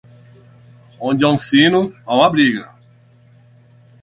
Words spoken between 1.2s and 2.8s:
há um sino, há uma briga.